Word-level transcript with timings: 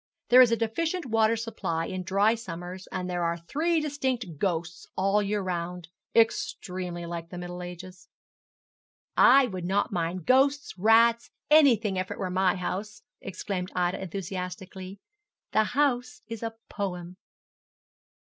There 0.29 0.41
is 0.41 0.51
a 0.51 0.57
deficient 0.57 1.05
water 1.05 1.35
supply 1.35 1.85
in 1.85 2.01
dry 2.01 2.33
summers, 2.33 2.87
and 2.91 3.07
there 3.07 3.21
are 3.23 3.37
three 3.37 3.79
distinct 3.79 4.39
ghosts 4.39 4.87
all 4.97 5.19
the 5.19 5.27
year 5.27 5.41
round. 5.43 5.89
Extremely 6.15 7.05
like 7.05 7.29
the 7.29 7.37
Middle 7.37 7.61
Ages.' 7.61 8.09
'I 9.15 9.45
would 9.49 9.63
not 9.65 9.91
mind 9.91 10.25
ghosts, 10.25 10.75
rats, 10.75 11.29
anything, 11.51 11.97
if 11.97 12.09
it 12.09 12.17
were 12.17 12.31
my 12.31 12.55
house' 12.55 13.03
exclaimed 13.21 13.71
Ida, 13.75 14.01
enthusiastically. 14.01 14.97
'The 15.51 15.65
house 15.65 16.23
is 16.25 16.41
a 16.41 16.55
poem.' 16.67 17.17